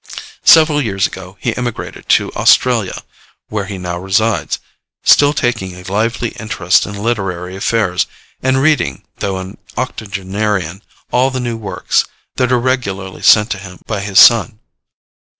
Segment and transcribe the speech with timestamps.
[0.43, 3.03] Several years ago he emigrated to Australia,
[3.49, 4.57] where he now resides,
[5.03, 8.07] still taking a lively interest in literary affairs,
[8.41, 12.05] and reading, though an octogenarian, all the new works,
[12.37, 14.57] that are regularly sent to him by his son.